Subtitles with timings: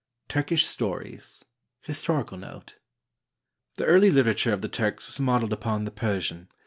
[0.01, 1.45] IV TURKISH STORIES
[1.81, 2.79] HISTORICAL NOTE
[3.75, 6.47] The early literature of the Turks was modeled upon the Per sian.